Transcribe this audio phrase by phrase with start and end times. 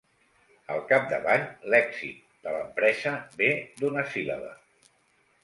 [0.75, 1.43] Al capdavall,
[1.73, 3.13] l'èxit de l'empresa
[3.43, 3.53] ve
[3.83, 4.53] d'una síl·laba.